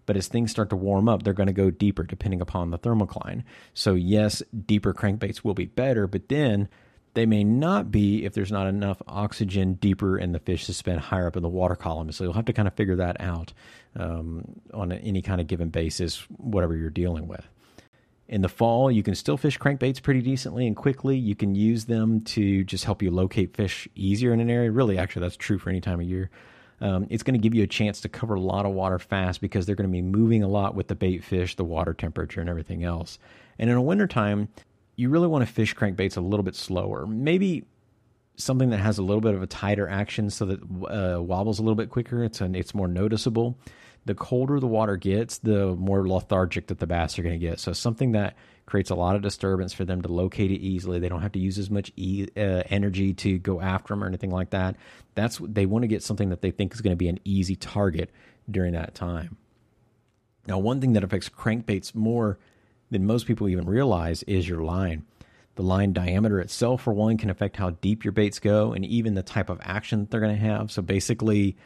But 0.07 0.17
as 0.17 0.29
things 0.29 0.53
start 0.53 0.71
to 0.71 0.77
warm 0.77 1.09
up, 1.09 1.25
they're 1.25 1.33
going 1.33 1.49
to 1.49 1.53
go 1.53 1.71
deeper 1.71 2.05
depending 2.05 2.41
upon 2.41 2.71
the 2.71 2.79
thermocline. 2.79 3.43
So, 3.75 3.95
yes, 3.95 4.43
deeper 4.67 4.95
crankbaits 4.95 5.43
will 5.43 5.55
be 5.55 5.67
better, 5.67 6.07
but 6.07 6.29
then 6.29 6.69
they 7.15 7.27
may 7.27 7.45
not 7.45 7.91
be 7.91 8.25
if 8.25 8.33
there's 8.33 8.53
not 8.53 8.67
enough 8.67 9.03
oxygen 9.07 9.75
deeper 9.75 10.19
in 10.19 10.33
the 10.33 10.39
fish 10.39 10.67
to 10.67 10.75
spend 10.75 11.01
higher 11.01 11.27
up 11.27 11.37
in 11.37 11.43
the 11.43 11.49
water 11.49 11.77
column. 11.77 12.11
So 12.13 12.25
you'll 12.25 12.33
have 12.33 12.47
to 12.47 12.53
kind 12.53 12.67
of 12.67 12.75
figure 12.75 12.97
that 12.97 13.21
out 13.21 13.53
um, 13.97 14.61
on 14.73 14.93
any 14.93 15.21
kind 15.21 15.41
of 15.41 15.47
given 15.47 15.69
basis, 15.69 16.21
whatever 16.29 16.75
you're 16.75 16.91
dealing 16.91 17.29
with. 17.29 17.47
In 18.29 18.41
the 18.41 18.49
fall, 18.49 18.91
you 18.91 19.03
can 19.03 19.15
still 19.15 19.37
fish 19.37 19.59
crankbaits 19.59 20.01
pretty 20.03 20.23
decently 20.23 20.67
and 20.67 20.75
quickly. 20.75 21.19
You 21.19 21.35
can 21.35 21.55
use 21.55 21.85
them 21.85 22.23
to 22.23 22.65
just 22.65 22.85
help 22.85 23.03
you 23.03 23.11
locate 23.11 23.55
fish 23.55 23.87
easier 23.95 24.33
in 24.33 24.41
an 24.41 24.49
area. 24.49 24.71
Really, 24.71 24.97
actually, 24.97 25.21
that's 25.21 25.37
true 25.37 25.59
for 25.59 25.69
any 25.69 25.83
time 25.83 26.01
of 26.01 26.07
year. 26.07 26.31
Um, 26.81 27.07
it's 27.11 27.23
going 27.23 27.35
to 27.35 27.43
give 27.43 27.55
you 27.55 27.63
a 27.63 27.67
chance 27.67 28.01
to 28.01 28.09
cover 28.09 28.35
a 28.35 28.41
lot 28.41 28.65
of 28.65 28.73
water 28.73 28.99
fast 28.99 29.41
because 29.41 29.67
they're 29.67 29.77
going 29.77 29.89
to 29.89 29.93
be 29.93 30.03
moving 30.03 30.43
a 30.43 30.49
lot 30.49 30.75
with 30.75 30.89
the 30.89 30.95
bait 30.95 31.23
fish, 31.23 31.57
the 31.57 31.65
water 31.65 31.93
temperature, 31.93 32.41
and 32.41 32.49
everything 32.49 32.83
else. 32.83 33.19
And 33.59 33.69
in 33.69 33.77
a 33.77 33.83
wintertime, 33.83 34.49
you 34.97 35.09
really 35.09 35.27
want 35.27 35.47
to 35.47 35.53
fish 35.53 35.75
crankbaits 35.75 36.17
a 36.17 36.21
little 36.21 36.45
bit 36.45 36.55
slower. 36.55 37.07
Maybe 37.07 37.65
something 38.37 38.71
that 38.71 38.79
has 38.79 38.99
a 38.99 39.03
little 39.03 39.21
bit 39.21 39.35
of 39.35 39.43
a 39.43 39.47
tighter 39.47 39.89
action 39.89 40.31
so 40.31 40.47
that 40.47 40.61
uh, 40.63 41.23
wobbles 41.23 41.59
a 41.59 41.63
little 41.63 41.77
bit 41.77 41.91
quicker. 41.91 42.25
It's 42.25 42.41
an, 42.41 42.55
it's 42.55 42.75
more 42.75 42.89
noticeable. 42.89 43.59
The 44.05 44.15
colder 44.15 44.59
the 44.59 44.67
water 44.67 44.97
gets, 44.97 45.39
the 45.39 45.77
more 45.77 46.07
lethargic 46.09 46.67
that 46.67 46.81
the 46.81 46.87
bass 46.87 47.19
are 47.19 47.23
going 47.23 47.39
to 47.39 47.47
get. 47.47 47.61
So 47.61 47.73
something 47.73 48.13
that 48.13 48.35
creates 48.67 48.91
a 48.91 48.95
lot 48.95 49.17
of 49.17 49.23
disturbance 49.23 49.73
for 49.73 49.85
them 49.85 50.03
to 50.03 50.09
locate 50.09 50.51
it 50.51 50.61
easily. 50.61 50.99
They 50.99 51.09
don't 51.09 51.23
have 51.23 51.33
to 51.33 51.39
use 51.39 51.59
as 51.59 51.71
much 51.71 51.93
e- 51.97 52.29
uh, 52.37 52.63
energy 52.69 53.15
to 53.15 53.39
go 53.39 53.61
after 53.61 53.93
them 53.93 54.03
or 54.03 54.07
anything 54.07 54.31
like 54.31 54.51
that. 54.51 54.77
That's 55.15 55.39
they 55.39 55.67
want 55.67 55.83
to 55.83 55.89
get 55.89 56.03
something 56.03 56.31
that 56.31 56.43
they 56.43 56.51
think 56.51 56.75
is 56.75 56.81
going 56.81 56.93
to 56.93 56.97
be 56.97 57.09
an 57.09 57.21
easy 57.25 57.55
target 57.55 58.11
during 58.51 58.73
that 58.73 58.95
time. 58.95 59.37
Now, 60.47 60.59
one 60.59 60.81
thing 60.81 60.95
that 60.95 61.05
affects 61.05 61.29
crankbaits 61.29 61.95
more 61.95 62.39
than 62.93 63.07
most 63.07 63.27
people 63.27 63.49
even 63.49 63.67
realize 63.67 64.23
is 64.25 64.49
your 64.49 64.63
line. 64.63 65.05
The 65.55 65.63
line 65.63 65.93
diameter 65.93 66.41
itself, 66.41 66.83
for 66.83 66.95
one, 66.95 67.19
can 67.19 67.29
affect 67.29 67.57
how 67.57 67.71
deep 67.71 68.05
your 68.05 68.13
baits 68.13 68.39
go 68.39 68.73
and 68.73 68.85
even 68.85 69.15
the 69.15 69.23
type 69.23 69.51
of 69.51 69.61
action 69.63 70.01
that 70.01 70.11
they're 70.11 70.21
going 70.21 70.35
to 70.35 70.41
have. 70.41 70.71
So 70.71 70.81
basically, 70.81 71.57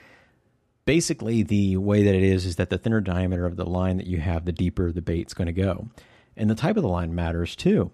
basically 0.86 1.42
the 1.42 1.76
way 1.76 2.02
that 2.02 2.14
it 2.14 2.22
is 2.22 2.46
is 2.46 2.56
that 2.56 2.70
the 2.70 2.78
thinner 2.78 3.00
diameter 3.00 3.46
of 3.46 3.56
the 3.56 3.66
line 3.66 3.98
that 3.98 4.06
you 4.06 4.18
have, 4.18 4.44
the 4.44 4.52
deeper 4.52 4.90
the 4.90 5.02
bait's 5.02 5.34
going 5.34 5.46
to 5.46 5.52
go. 5.52 5.88
And 6.36 6.50
the 6.50 6.54
type 6.54 6.76
of 6.76 6.82
the 6.82 6.88
line 6.88 7.14
matters 7.14 7.54
too. 7.54 7.90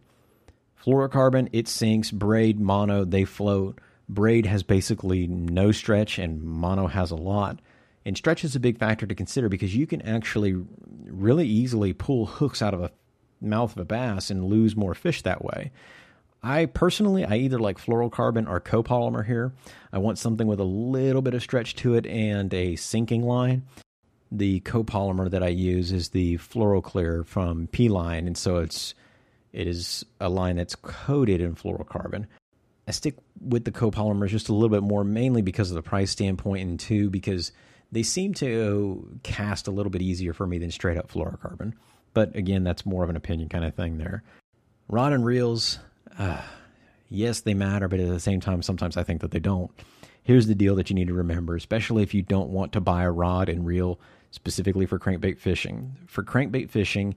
Fluorocarbon, 0.82 1.48
it 1.52 1.68
sinks. 1.68 2.10
Braid, 2.10 2.58
mono, 2.58 3.04
they 3.04 3.24
float. 3.24 3.78
Braid 4.08 4.46
has 4.46 4.62
basically 4.62 5.26
no 5.26 5.72
stretch, 5.72 6.18
and 6.18 6.42
mono 6.42 6.86
has 6.88 7.10
a 7.10 7.16
lot. 7.16 7.60
And 8.04 8.16
stretch 8.16 8.44
is 8.44 8.56
a 8.56 8.60
big 8.60 8.78
factor 8.78 9.06
to 9.06 9.14
consider 9.14 9.48
because 9.48 9.76
you 9.76 9.86
can 9.86 10.02
actually 10.02 10.56
really 11.06 11.46
easily 11.46 11.92
pull 11.92 12.26
hooks 12.26 12.60
out 12.60 12.74
of 12.74 12.82
a 12.82 12.90
mouth 13.42 13.72
of 13.72 13.78
a 13.78 13.84
bass 13.84 14.30
and 14.30 14.44
lose 14.44 14.76
more 14.76 14.94
fish 14.94 15.22
that 15.22 15.44
way. 15.44 15.70
I 16.42 16.66
personally, 16.66 17.24
I 17.24 17.36
either 17.36 17.58
like 17.58 17.78
fluorocarbon 17.78 18.48
or 18.48 18.60
copolymer 18.60 19.24
here. 19.24 19.52
I 19.92 19.98
want 19.98 20.18
something 20.18 20.46
with 20.46 20.58
a 20.58 20.64
little 20.64 21.22
bit 21.22 21.34
of 21.34 21.42
stretch 21.42 21.76
to 21.76 21.94
it 21.94 22.06
and 22.06 22.52
a 22.52 22.74
sinking 22.76 23.22
line. 23.22 23.62
The 24.32 24.60
copolymer 24.60 25.30
that 25.30 25.42
I 25.42 25.48
use 25.48 25.92
is 25.92 26.08
the 26.08 26.38
Floroclear 26.38 27.24
from 27.26 27.68
P 27.68 27.88
Line, 27.88 28.26
and 28.26 28.36
so 28.36 28.58
it's 28.58 28.94
it 29.52 29.66
is 29.66 30.04
a 30.20 30.28
line 30.28 30.56
that's 30.56 30.74
coated 30.74 31.40
in 31.40 31.54
fluorocarbon. 31.54 32.26
I 32.88 32.90
stick 32.90 33.16
with 33.40 33.64
the 33.64 33.70
copolymers 33.70 34.30
just 34.30 34.48
a 34.48 34.54
little 34.54 34.70
bit 34.70 34.82
more, 34.82 35.04
mainly 35.04 35.42
because 35.42 35.70
of 35.70 35.74
the 35.76 35.82
price 35.82 36.10
standpoint, 36.10 36.62
and 36.62 36.80
two 36.80 37.10
because 37.10 37.52
they 37.92 38.02
seem 38.02 38.32
to 38.34 39.20
cast 39.22 39.68
a 39.68 39.70
little 39.70 39.90
bit 39.90 40.02
easier 40.02 40.32
for 40.32 40.46
me 40.46 40.58
than 40.58 40.70
straight 40.70 40.96
up 40.96 41.12
fluorocarbon. 41.12 41.74
But 42.14 42.36
again, 42.36 42.64
that's 42.64 42.84
more 42.84 43.04
of 43.04 43.10
an 43.10 43.16
opinion 43.16 43.48
kind 43.48 43.64
of 43.64 43.74
thing 43.74 43.98
there. 43.98 44.22
Rod 44.88 45.12
and 45.12 45.24
reels, 45.24 45.78
uh, 46.18 46.42
yes, 47.08 47.40
they 47.40 47.54
matter, 47.54 47.88
but 47.88 48.00
at 48.00 48.08
the 48.08 48.20
same 48.20 48.40
time, 48.40 48.62
sometimes 48.62 48.96
I 48.96 49.02
think 49.02 49.20
that 49.22 49.30
they 49.30 49.38
don't. 49.38 49.70
Here's 50.22 50.46
the 50.46 50.54
deal 50.54 50.76
that 50.76 50.90
you 50.90 50.94
need 50.94 51.08
to 51.08 51.14
remember, 51.14 51.56
especially 51.56 52.02
if 52.02 52.14
you 52.14 52.22
don't 52.22 52.50
want 52.50 52.72
to 52.72 52.80
buy 52.80 53.02
a 53.02 53.10
rod 53.10 53.48
and 53.48 53.66
reel 53.66 53.98
specifically 54.30 54.86
for 54.86 54.98
crankbait 54.98 55.38
fishing. 55.38 55.96
For 56.06 56.22
crankbait 56.22 56.70
fishing, 56.70 57.16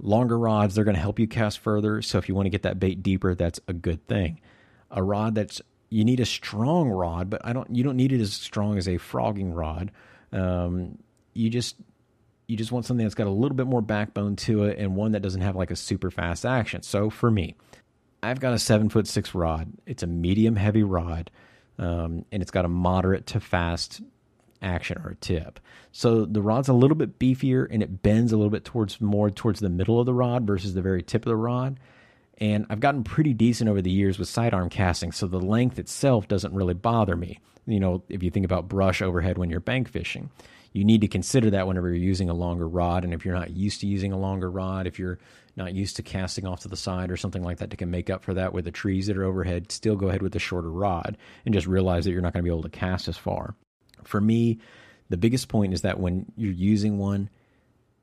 longer 0.00 0.38
rods, 0.38 0.74
they're 0.74 0.84
going 0.84 0.96
to 0.96 1.00
help 1.00 1.18
you 1.18 1.28
cast 1.28 1.58
further. 1.58 2.02
So 2.02 2.18
if 2.18 2.28
you 2.28 2.34
want 2.34 2.46
to 2.46 2.50
get 2.50 2.62
that 2.62 2.80
bait 2.80 3.02
deeper, 3.02 3.34
that's 3.34 3.60
a 3.68 3.72
good 3.72 4.06
thing. 4.08 4.40
A 4.90 5.02
rod 5.02 5.34
that's 5.34 5.62
you 5.90 6.04
need 6.04 6.20
a 6.20 6.26
strong 6.26 6.88
rod, 6.88 7.30
but 7.30 7.40
I 7.44 7.52
don't 7.52 7.74
you 7.74 7.84
don't 7.84 7.96
need 7.96 8.12
it 8.12 8.20
as 8.20 8.32
strong 8.32 8.78
as 8.78 8.88
a 8.88 8.96
frogging 8.96 9.52
rod. 9.52 9.90
Um, 10.32 10.98
you 11.34 11.50
just 11.50 11.76
You 12.50 12.56
just 12.56 12.72
want 12.72 12.84
something 12.84 13.06
that's 13.06 13.14
got 13.14 13.28
a 13.28 13.30
little 13.30 13.56
bit 13.56 13.68
more 13.68 13.80
backbone 13.80 14.34
to 14.36 14.64
it 14.64 14.78
and 14.78 14.96
one 14.96 15.12
that 15.12 15.20
doesn't 15.20 15.40
have 15.40 15.54
like 15.54 15.70
a 15.70 15.76
super 15.76 16.10
fast 16.10 16.44
action. 16.44 16.82
So 16.82 17.08
for 17.08 17.30
me, 17.30 17.54
I've 18.24 18.40
got 18.40 18.54
a 18.54 18.58
seven 18.58 18.88
foot 18.88 19.06
six 19.06 19.34
rod. 19.36 19.72
It's 19.86 20.02
a 20.02 20.08
medium 20.08 20.56
heavy 20.56 20.82
rod, 20.82 21.30
um, 21.78 22.24
and 22.32 22.42
it's 22.42 22.50
got 22.50 22.64
a 22.64 22.68
moderate 22.68 23.26
to 23.28 23.40
fast 23.40 24.02
action 24.62 24.98
or 25.04 25.16
tip. 25.20 25.60
So 25.92 26.24
the 26.24 26.42
rod's 26.42 26.68
a 26.68 26.72
little 26.72 26.96
bit 26.96 27.18
beefier 27.18 27.66
and 27.70 27.82
it 27.82 28.02
bends 28.02 28.32
a 28.32 28.36
little 28.36 28.50
bit 28.50 28.64
towards 28.64 29.00
more 29.00 29.30
towards 29.30 29.60
the 29.60 29.70
middle 29.70 30.00
of 30.00 30.06
the 30.06 30.12
rod 30.12 30.46
versus 30.46 30.74
the 30.74 30.82
very 30.82 31.02
tip 31.02 31.24
of 31.24 31.30
the 31.30 31.36
rod. 31.36 31.78
And 32.40 32.64
I've 32.70 32.80
gotten 32.80 33.04
pretty 33.04 33.34
decent 33.34 33.68
over 33.68 33.82
the 33.82 33.90
years 33.90 34.18
with 34.18 34.28
sidearm 34.28 34.70
casting, 34.70 35.12
so 35.12 35.26
the 35.26 35.40
length 35.40 35.78
itself 35.78 36.26
doesn't 36.26 36.54
really 36.54 36.74
bother 36.74 37.14
me. 37.14 37.38
You 37.66 37.80
know, 37.80 38.02
if 38.08 38.22
you 38.22 38.30
think 38.30 38.46
about 38.46 38.68
brush 38.68 39.02
overhead 39.02 39.36
when 39.36 39.50
you're 39.50 39.60
bank 39.60 39.88
fishing, 39.90 40.30
you 40.72 40.84
need 40.84 41.02
to 41.02 41.08
consider 41.08 41.50
that 41.50 41.66
whenever 41.66 41.88
you're 41.88 41.96
using 41.96 42.30
a 42.30 42.34
longer 42.34 42.66
rod. 42.66 43.04
And 43.04 43.12
if 43.12 43.24
you're 43.24 43.34
not 43.34 43.50
used 43.50 43.80
to 43.80 43.86
using 43.86 44.12
a 44.12 44.18
longer 44.18 44.50
rod, 44.50 44.86
if 44.86 44.98
you're 44.98 45.18
not 45.56 45.74
used 45.74 45.96
to 45.96 46.02
casting 46.02 46.46
off 46.46 46.60
to 46.60 46.68
the 46.68 46.76
side 46.76 47.10
or 47.10 47.16
something 47.16 47.42
like 47.42 47.58
that 47.58 47.70
to 47.70 47.76
can 47.76 47.90
make 47.90 48.08
up 48.08 48.22
for 48.22 48.34
that 48.34 48.54
with 48.54 48.64
the 48.64 48.70
trees 48.70 49.06
that 49.08 49.18
are 49.18 49.24
overhead, 49.24 49.70
still 49.70 49.96
go 49.96 50.08
ahead 50.08 50.22
with 50.22 50.32
the 50.32 50.38
shorter 50.38 50.70
rod 50.70 51.18
and 51.44 51.52
just 51.52 51.66
realize 51.66 52.04
that 52.04 52.12
you're 52.12 52.22
not 52.22 52.32
going 52.32 52.42
to 52.42 52.48
be 52.48 52.52
able 52.52 52.62
to 52.62 52.70
cast 52.70 53.08
as 53.08 53.16
far. 53.16 53.54
For 54.04 54.20
me, 54.20 54.60
the 55.10 55.16
biggest 55.16 55.48
point 55.48 55.74
is 55.74 55.82
that 55.82 55.98
when 56.00 56.26
you're 56.36 56.52
using 56.52 56.98
one 56.98 57.28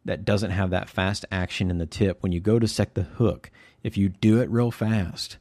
that 0.08 0.26
doesn't 0.26 0.52
have 0.52 0.72
that 0.72 0.90
fast 0.90 1.26
action 1.32 1.70
in 1.70 1.78
the 1.78 1.86
tip, 1.86 2.24
when 2.24 2.32
you 2.32 2.40
go 2.40 2.60
to 2.60 2.68
set 2.68 2.96
the 2.96 3.04
hook, 3.04 3.52
if 3.84 3.98
you 3.98 4.10
do 4.10 4.42
it 4.42 4.50
real 4.50 4.72
fast, 4.72 5.38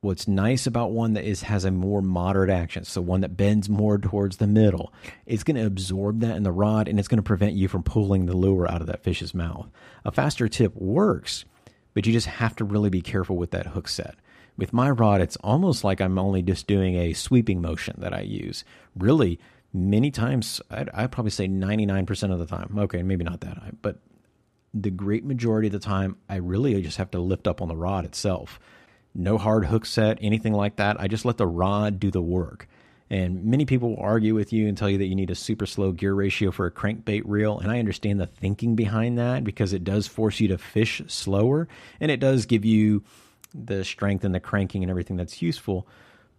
what's 0.00 0.26
nice 0.26 0.66
about 0.66 0.90
one 0.90 1.12
that 1.12 1.24
is 1.24 1.42
has 1.42 1.64
a 1.64 1.70
more 1.70 2.02
moderate 2.02 2.50
action, 2.50 2.84
so 2.84 3.00
one 3.00 3.20
that 3.20 3.36
bends 3.36 3.68
more 3.68 3.98
towards 3.98 4.38
the 4.38 4.46
middle, 4.46 4.92
it's 5.26 5.44
going 5.44 5.56
to 5.56 5.66
absorb 5.66 6.20
that 6.20 6.36
in 6.36 6.42
the 6.42 6.50
rod 6.50 6.88
and 6.88 6.98
it's 6.98 7.08
going 7.08 7.18
to 7.18 7.22
prevent 7.22 7.52
you 7.52 7.68
from 7.68 7.82
pulling 7.82 8.26
the 8.26 8.36
lure 8.36 8.68
out 8.70 8.80
of 8.80 8.88
that 8.88 9.04
fish's 9.04 9.34
mouth. 9.34 9.70
A 10.04 10.10
faster 10.10 10.48
tip 10.48 10.74
works, 10.74 11.44
but 11.94 12.06
you 12.06 12.12
just 12.12 12.26
have 12.26 12.56
to 12.56 12.64
really 12.64 12.90
be 12.90 13.02
careful 13.02 13.36
with 13.36 13.52
that 13.52 13.68
hook 13.68 13.86
set. 13.86 14.16
With 14.56 14.72
my 14.72 14.90
rod, 14.90 15.20
it's 15.20 15.36
almost 15.36 15.84
like 15.84 16.00
I'm 16.00 16.18
only 16.18 16.42
just 16.42 16.66
doing 16.66 16.96
a 16.96 17.12
sweeping 17.12 17.62
motion 17.62 17.96
that 17.98 18.12
I 18.12 18.22
use. 18.22 18.64
Really, 18.96 19.38
many 19.72 20.10
times, 20.10 20.60
I'd, 20.70 20.88
I'd 20.90 21.12
probably 21.12 21.30
say 21.30 21.48
99% 21.48 22.32
of 22.32 22.38
the 22.38 22.46
time. 22.46 22.76
Okay, 22.78 23.02
maybe 23.02 23.24
not 23.24 23.40
that 23.40 23.58
high, 23.58 23.72
but 23.80 23.98
the 24.74 24.90
great 24.90 25.24
majority 25.24 25.68
of 25.68 25.72
the 25.72 25.78
time, 25.78 26.16
I 26.28 26.36
really 26.36 26.80
just 26.82 26.96
have 26.96 27.10
to 27.12 27.18
lift 27.18 27.46
up 27.46 27.60
on 27.60 27.68
the 27.68 27.76
rod 27.76 28.04
itself 28.04 28.58
no 29.14 29.38
hard 29.38 29.66
hook 29.66 29.86
set, 29.86 30.18
anything 30.20 30.52
like 30.52 30.76
that. 30.76 31.00
I 31.00 31.08
just 31.08 31.24
let 31.24 31.36
the 31.36 31.46
rod 31.46 32.00
do 32.00 32.10
the 32.10 32.22
work. 32.22 32.68
And 33.10 33.44
many 33.44 33.66
people 33.66 33.90
will 33.90 34.02
argue 34.02 34.34
with 34.34 34.54
you 34.54 34.68
and 34.68 34.76
tell 34.76 34.88
you 34.88 34.98
that 34.98 35.06
you 35.06 35.14
need 35.14 35.30
a 35.30 35.34
super 35.34 35.66
slow 35.66 35.92
gear 35.92 36.14
ratio 36.14 36.50
for 36.50 36.64
a 36.64 36.70
crankbait 36.70 37.22
reel. 37.26 37.58
And 37.58 37.70
I 37.70 37.78
understand 37.78 38.20
the 38.20 38.26
thinking 38.26 38.74
behind 38.74 39.18
that 39.18 39.44
because 39.44 39.74
it 39.74 39.84
does 39.84 40.06
force 40.06 40.40
you 40.40 40.48
to 40.48 40.58
fish 40.58 41.02
slower 41.08 41.68
and 42.00 42.10
it 42.10 42.20
does 42.20 42.46
give 42.46 42.64
you 42.64 43.04
the 43.54 43.84
strength 43.84 44.24
and 44.24 44.34
the 44.34 44.40
cranking 44.40 44.82
and 44.82 44.90
everything 44.90 45.16
that's 45.16 45.42
useful. 45.42 45.86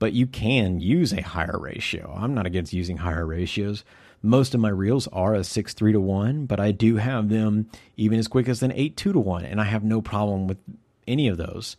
But 0.04 0.12
you 0.12 0.28
can 0.28 0.82
use 0.82 1.14
a 1.14 1.22
higher 1.22 1.58
ratio. 1.58 2.14
I'm 2.14 2.34
not 2.34 2.46
against 2.46 2.74
using 2.74 2.98
higher 2.98 3.26
ratios. 3.26 3.86
Most 4.22 4.54
of 4.54 4.60
my 4.60 4.68
reels 4.68 5.08
are 5.14 5.34
a 5.34 5.46
6 5.46 5.74
3 5.74 5.94
to 5.94 6.02
1, 6.02 6.46
but 6.46 6.60
I 6.60 6.72
do 6.72 6.98
have 6.98 7.30
them 7.30 7.70
even 7.96 8.20
as 8.20 8.28
quick 8.28 8.50
as 8.50 8.62
an 8.62 8.74
8 8.74 8.98
2 8.98 9.14
to 9.14 9.20
1. 9.20 9.46
And 9.46 9.62
I 9.62 9.64
have 9.64 9.86
no 9.86 10.02
problem 10.02 10.46
with 10.46 10.58
any 11.08 11.30
of 11.30 11.38
those. 11.38 11.78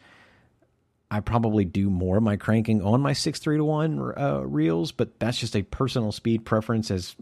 I 1.11 1.21
probably 1.21 1.67
do 1.67 1.91
more 1.91 2.17
of 2.17 2.23
my 2.23 2.37
cranking 2.37 2.81
on 2.81 3.03
my 3.03 3.13
six 3.13 3.41
three 3.41 3.59
to 3.59 3.65
one 3.65 4.15
uh, 4.17 4.41
reels, 4.41 4.91
but 4.91 5.21
that's 5.21 5.39
just 5.39 5.55
a 5.55 5.61
personal 5.61 6.11
speed 6.11 6.47
preference 6.47 6.91
as 6.91 7.17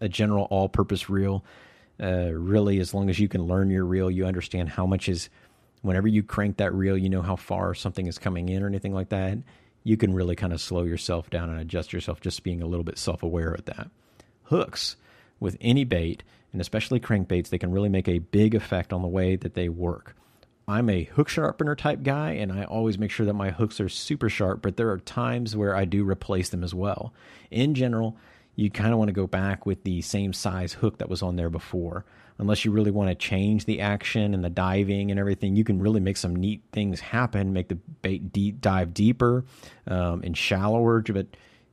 a 0.00 0.08
general 0.08 0.44
all 0.44 0.70
purpose 0.70 1.10
reel. 1.10 1.44
Uh, 2.02 2.30
really, 2.32 2.80
as 2.80 2.94
long 2.94 3.10
as 3.10 3.18
you 3.18 3.28
can 3.28 3.42
learn 3.42 3.68
your 3.68 3.84
reel, 3.84 4.10
you 4.10 4.24
understand 4.24 4.70
how 4.70 4.86
much 4.86 5.10
is. 5.10 5.28
Whenever 5.82 6.08
you 6.08 6.22
crank 6.22 6.56
that 6.56 6.72
reel, 6.72 6.96
you 6.96 7.10
know 7.10 7.22
how 7.22 7.36
far 7.36 7.74
something 7.74 8.06
is 8.06 8.18
coming 8.18 8.48
in 8.48 8.62
or 8.62 8.66
anything 8.66 8.94
like 8.94 9.10
that. 9.10 9.36
You 9.88 9.96
can 9.96 10.12
really 10.12 10.36
kind 10.36 10.52
of 10.52 10.60
slow 10.60 10.82
yourself 10.82 11.30
down 11.30 11.48
and 11.48 11.58
adjust 11.58 11.94
yourself, 11.94 12.20
just 12.20 12.42
being 12.42 12.60
a 12.60 12.66
little 12.66 12.84
bit 12.84 12.98
self 12.98 13.22
aware 13.22 13.54
of 13.54 13.64
that. 13.64 13.90
Hooks 14.42 14.96
with 15.40 15.56
any 15.62 15.84
bait, 15.84 16.22
and 16.52 16.60
especially 16.60 17.00
crankbaits, 17.00 17.48
they 17.48 17.56
can 17.56 17.72
really 17.72 17.88
make 17.88 18.06
a 18.06 18.18
big 18.18 18.54
effect 18.54 18.92
on 18.92 19.00
the 19.00 19.08
way 19.08 19.34
that 19.36 19.54
they 19.54 19.70
work. 19.70 20.14
I'm 20.68 20.90
a 20.90 21.04
hook 21.04 21.30
sharpener 21.30 21.74
type 21.74 22.02
guy, 22.02 22.32
and 22.32 22.52
I 22.52 22.64
always 22.64 22.98
make 22.98 23.10
sure 23.10 23.24
that 23.24 23.32
my 23.32 23.48
hooks 23.48 23.80
are 23.80 23.88
super 23.88 24.28
sharp, 24.28 24.60
but 24.60 24.76
there 24.76 24.90
are 24.90 24.98
times 24.98 25.56
where 25.56 25.74
I 25.74 25.86
do 25.86 26.06
replace 26.06 26.50
them 26.50 26.62
as 26.62 26.74
well. 26.74 27.14
In 27.50 27.74
general, 27.74 28.14
you 28.56 28.70
kind 28.70 28.92
of 28.92 28.98
want 28.98 29.08
to 29.08 29.14
go 29.14 29.26
back 29.26 29.64
with 29.64 29.84
the 29.84 30.02
same 30.02 30.34
size 30.34 30.74
hook 30.74 30.98
that 30.98 31.08
was 31.08 31.22
on 31.22 31.36
there 31.36 31.48
before. 31.48 32.04
Unless 32.38 32.64
you 32.64 32.70
really 32.70 32.92
want 32.92 33.10
to 33.10 33.14
change 33.14 33.64
the 33.64 33.80
action 33.80 34.32
and 34.32 34.44
the 34.44 34.50
diving 34.50 35.10
and 35.10 35.18
everything, 35.18 35.56
you 35.56 35.64
can 35.64 35.80
really 35.80 36.00
make 36.00 36.16
some 36.16 36.36
neat 36.36 36.62
things 36.72 37.00
happen, 37.00 37.52
make 37.52 37.68
the 37.68 37.74
bait 37.74 38.32
deep, 38.32 38.60
dive 38.60 38.94
deeper 38.94 39.44
um, 39.88 40.22
and 40.22 40.36
shallower, 40.36 41.02
but 41.02 41.26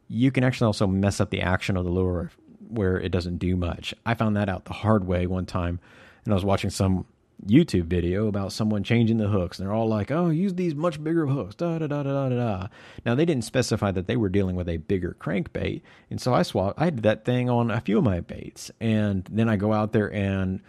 you 0.08 0.32
can 0.32 0.44
actually 0.44 0.66
also 0.66 0.88
mess 0.88 1.20
up 1.20 1.30
the 1.30 1.42
action 1.42 1.78
of 1.78 1.86
the 1.86 1.92
lure 1.92 2.32
where 2.68 3.00
it 3.00 3.10
doesn't 3.10 3.38
do 3.38 3.56
much. 3.56 3.94
I 4.06 4.16
found 4.16 4.36
that 4.38 4.50
out 4.50 4.66
the 4.66 4.74
hard 4.74 5.06
way 5.06 5.28
one 5.28 5.46
time, 5.46 5.80
and 6.24 6.34
I 6.34 6.36
was 6.36 6.46
watching 6.46 6.72
some 6.72 7.06
YouTube 7.46 7.86
video 7.86 8.28
about 8.28 8.52
someone 8.52 8.84
changing 8.84 9.18
the 9.18 9.28
hooks. 9.28 9.60
And 9.60 9.68
they're 9.68 9.76
all 9.76 9.88
like, 9.88 10.12
oh, 10.12 10.30
use 10.30 10.54
these 10.54 10.76
much 10.76 11.04
bigger 11.04 11.28
hooks. 11.28 11.56
Da, 11.56 11.78
da, 11.80 11.88
da, 11.88 12.04
da, 12.04 12.30
da, 12.30 12.36
da. 12.36 12.68
Now, 13.06 13.16
they 13.16 13.26
didn't 13.26 13.44
specify 13.44 13.92
that 13.92 14.08
they 14.08 14.16
were 14.16 14.30
dealing 14.30 14.56
with 14.56 14.70
a 14.70 14.78
bigger 14.78 15.16
crankbait. 15.20 15.82
And 16.10 16.20
so 16.20 16.34
I 16.34 16.44
swapped, 16.44 16.80
I 16.80 16.90
did 16.90 17.04
that 17.04 17.26
thing 17.26 17.50
on 17.50 17.72
a 17.72 17.82
few 17.82 17.98
of 17.98 18.04
my 18.04 18.22
baits. 18.22 18.72
And 18.80 19.28
then 19.32 19.50
I 19.50 19.56
go 19.56 19.74
out 19.74 19.92
there 19.94 20.12
and 20.14 20.62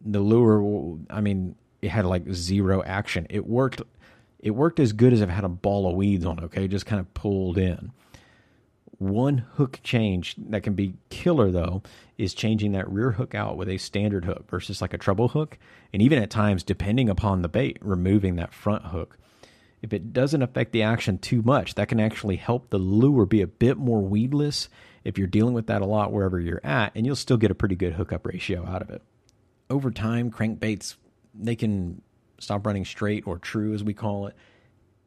the 0.00 0.20
lure, 0.20 0.98
I 1.10 1.20
mean, 1.20 1.54
it 1.80 1.90
had 1.90 2.06
like 2.06 2.32
zero 2.32 2.82
action. 2.84 3.26
It 3.30 3.46
worked. 3.46 3.82
It 4.40 4.50
worked 4.50 4.80
as 4.80 4.92
good 4.92 5.12
as 5.12 5.20
if 5.20 5.28
it 5.28 5.32
had 5.32 5.44
a 5.44 5.48
ball 5.48 5.88
of 5.88 5.94
weeds 5.94 6.24
on. 6.24 6.40
Okay, 6.44 6.66
just 6.66 6.86
kind 6.86 6.98
of 6.98 7.12
pulled 7.14 7.58
in. 7.58 7.92
One 9.02 9.38
hook 9.54 9.80
change 9.82 10.36
that 10.38 10.62
can 10.62 10.74
be 10.74 10.94
killer 11.10 11.50
though 11.50 11.82
is 12.18 12.34
changing 12.34 12.70
that 12.72 12.88
rear 12.88 13.10
hook 13.10 13.34
out 13.34 13.56
with 13.56 13.68
a 13.68 13.76
standard 13.76 14.24
hook 14.24 14.48
versus 14.48 14.80
like 14.80 14.94
a 14.94 14.98
treble 14.98 15.26
hook. 15.26 15.58
And 15.92 16.00
even 16.00 16.22
at 16.22 16.30
times, 16.30 16.62
depending 16.62 17.08
upon 17.10 17.42
the 17.42 17.48
bait, 17.48 17.78
removing 17.80 18.36
that 18.36 18.54
front 18.54 18.84
hook. 18.84 19.18
If 19.82 19.92
it 19.92 20.12
doesn't 20.12 20.42
affect 20.42 20.70
the 20.70 20.84
action 20.84 21.18
too 21.18 21.42
much, 21.42 21.74
that 21.74 21.88
can 21.88 21.98
actually 21.98 22.36
help 22.36 22.70
the 22.70 22.78
lure 22.78 23.26
be 23.26 23.42
a 23.42 23.48
bit 23.48 23.76
more 23.76 24.00
weedless 24.00 24.68
if 25.02 25.18
you're 25.18 25.26
dealing 25.26 25.54
with 25.54 25.66
that 25.66 25.82
a 25.82 25.86
lot 25.86 26.12
wherever 26.12 26.38
you're 26.38 26.60
at, 26.62 26.92
and 26.94 27.04
you'll 27.04 27.16
still 27.16 27.36
get 27.36 27.50
a 27.50 27.56
pretty 27.56 27.74
good 27.74 27.94
hookup 27.94 28.24
ratio 28.24 28.64
out 28.64 28.82
of 28.82 28.90
it. 28.90 29.02
Over 29.68 29.90
time, 29.90 30.30
crankbaits, 30.30 30.94
they 31.34 31.56
can 31.56 32.02
stop 32.38 32.64
running 32.64 32.84
straight 32.84 33.26
or 33.26 33.38
true, 33.38 33.74
as 33.74 33.82
we 33.82 33.94
call 33.94 34.28
it, 34.28 34.36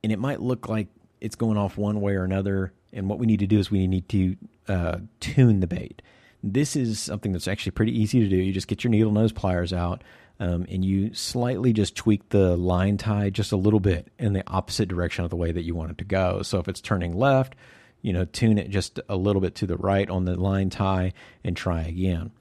and 0.03 0.11
it 0.11 0.19
might 0.19 0.41
look 0.41 0.67
like 0.67 0.89
it's 1.21 1.37
going 1.37 1.57
off 1.57 1.77
one 1.77 2.01
way 2.01 2.15
or 2.15 2.25
another 2.25 2.73
and 2.95 3.09
what 3.09 3.19
we 3.19 3.27
need 3.27 3.39
to 3.39 3.47
do 3.47 3.59
is 3.59 3.69
we 3.69 3.85
need 3.85 4.09
to 4.09 4.35
uh, 4.67 4.97
tune 5.19 5.59
the 5.59 5.67
bait. 5.67 6.01
This 6.41 6.75
is 6.75 6.99
something 6.99 7.31
that's 7.31 7.47
actually 7.47 7.71
pretty 7.71 7.99
easy 7.99 8.19
to 8.21 8.29
do. 8.29 8.37
You 8.37 8.53
just 8.53 8.67
get 8.67 8.83
your 8.83 8.91
needle 8.91 9.11
nose 9.11 9.31
pliers 9.31 9.73
out 9.73 10.03
um, 10.39 10.65
and 10.69 10.83
you 10.83 11.13
slightly 11.13 11.73
just 11.73 11.95
tweak 11.95 12.29
the 12.29 12.55
line 12.55 12.97
tie 12.97 13.29
just 13.29 13.51
a 13.51 13.57
little 13.57 13.79
bit 13.79 14.11
in 14.19 14.33
the 14.33 14.43
opposite 14.47 14.87
direction 14.87 15.23
of 15.23 15.29
the 15.29 15.35
way 15.35 15.51
that 15.51 15.63
you 15.63 15.75
want 15.75 15.91
it 15.91 15.97
to 15.99 16.03
go. 16.03 16.41
So 16.41 16.59
if 16.59 16.67
it's 16.67 16.81
turning 16.81 17.17
left, 17.17 17.55
you 18.01 18.13
know, 18.13 18.25
tune 18.25 18.57
it 18.57 18.69
just 18.69 18.99
a 19.09 19.15
little 19.15 19.41
bit 19.41 19.55
to 19.55 19.67
the 19.67 19.77
right 19.77 20.09
on 20.09 20.25
the 20.25 20.39
line 20.39 20.69
tie 20.69 21.13
and 21.43 21.57
try 21.57 21.81
again. 21.81 22.31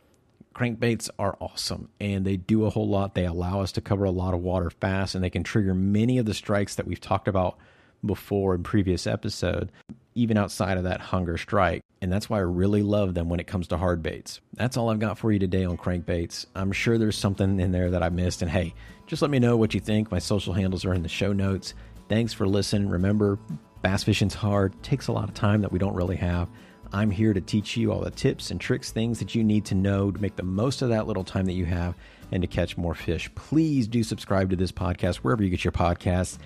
Crankbaits 0.54 1.11
are 1.18 1.37
awesome 1.40 1.88
and 1.99 2.25
they 2.25 2.37
do 2.37 2.64
a 2.64 2.70
whole 2.70 2.88
lot. 2.88 3.14
They 3.14 3.25
allow 3.25 3.61
us 3.61 3.73
to 3.73 3.80
cover 3.80 4.04
a 4.04 4.11
lot 4.11 4.34
of 4.34 4.40
water 4.40 4.70
fast 4.70 5.14
and 5.14 5.25
they 5.25 5.30
can 5.30 5.42
trigger 5.42 5.75
many 5.75 6.18
of 6.18 6.26
the 6.26 6.34
strikes 6.34 6.75
that 6.76 6.87
we've 6.87 7.00
talked 7.00 7.26
about 7.26 7.58
before 8.06 8.54
in 8.54 8.62
previous 8.62 9.06
episode 9.06 9.70
even 10.14 10.37
outside 10.37 10.78
of 10.78 10.84
that 10.84 11.00
hunger 11.00 11.37
strike. 11.37 11.82
And 12.00 12.12
that's 12.12 12.28
why 12.28 12.38
I 12.38 12.42
really 12.42 12.82
love 12.82 13.14
them 13.14 13.28
when 13.28 13.40
it 13.40 13.46
comes 13.46 13.68
to 13.68 13.76
hard 13.76 14.02
baits. 14.02 14.40
That's 14.54 14.76
all 14.76 14.90
I've 14.90 14.99
got 14.99 15.18
for 15.18 15.32
you 15.32 15.38
today 15.38 15.64
on 15.64 15.76
crankbaits. 15.76 16.46
I'm 16.54 16.73
sure 16.73 16.99
there's 16.99 17.18
something 17.18 17.58
in 17.61 17.73
there 17.73 17.90
that 17.90 18.02
I 18.02 18.11
missed. 18.11 18.42
And 18.42 18.50
hey, 18.50 18.75
just 19.06 19.23
let 19.23 19.30
me 19.30 19.38
know 19.38 19.56
what 19.56 19.75
you 19.75 19.80
think. 19.80 20.11
My 20.11 20.18
social 20.18 20.52
handles 20.52 20.84
are 20.84 20.94
in 20.94 21.02
the 21.02 21.08
show 21.08 21.32
notes. 21.32 21.75
Thanks 22.08 22.32
for 22.32 22.46
listening. 22.46 22.88
Remember, 22.88 23.38
bass 23.82 24.04
fishing's 24.04 24.34
hard, 24.34 24.80
takes 24.82 25.08
a 25.08 25.12
lot 25.12 25.28
of 25.28 25.34
time 25.34 25.62
that 25.62 25.73
we 25.73 25.78
don't 25.78 25.94
really 25.94 26.16
have. 26.16 26.49
I'm 26.92 27.11
here 27.11 27.32
to 27.32 27.40
teach 27.40 27.76
you 27.76 27.90
all 27.90 28.02
the 28.02 28.11
tips 28.11 28.50
and 28.50 28.61
tricks, 28.61 28.92
things 28.92 29.18
that 29.18 29.34
you 29.34 29.42
need 29.42 29.64
to 29.66 29.75
know 29.75 30.12
to 30.12 30.20
make 30.20 30.37
the 30.37 30.44
most 30.44 30.82
of 30.82 30.90
that 30.90 31.08
little 31.08 31.25
time 31.25 31.46
that 31.46 31.54
you 31.54 31.64
have 31.64 31.96
and 32.30 32.42
to 32.42 32.46
catch 32.46 32.76
more 32.76 32.94
fish. 32.94 33.34
Please 33.34 33.88
do 33.88 34.04
subscribe 34.04 34.50
to 34.50 34.56
this 34.56 34.70
podcast 34.70 35.16
wherever 35.16 35.42
you 35.42 35.50
get 35.50 35.64
your 35.64 35.73
podcasts. 35.73 36.38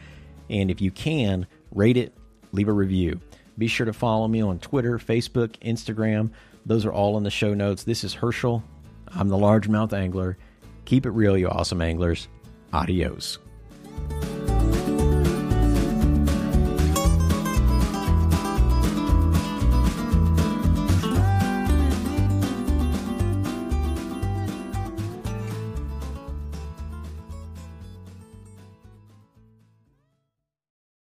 And 0.50 0.70
if 0.70 0.80
you 0.80 0.90
can, 0.90 1.46
rate 1.72 1.96
it, 1.96 2.16
leave 2.52 2.68
a 2.68 2.72
review. 2.72 3.20
Be 3.56 3.66
sure 3.66 3.86
to 3.86 3.92
follow 3.92 4.28
me 4.28 4.40
on 4.40 4.58
Twitter, 4.58 4.98
Facebook, 4.98 5.58
Instagram. 5.60 6.30
Those 6.64 6.84
are 6.84 6.92
all 6.92 7.16
in 7.16 7.24
the 7.24 7.30
show 7.30 7.54
notes. 7.54 7.84
This 7.84 8.04
is 8.04 8.14
Herschel. 8.14 8.62
I'm 9.08 9.28
the 9.28 9.36
largemouth 9.36 9.92
angler. 9.92 10.38
Keep 10.84 11.06
it 11.06 11.10
real, 11.10 11.36
you 11.36 11.48
awesome 11.48 11.82
anglers. 11.82 12.28
Adios. 12.72 13.38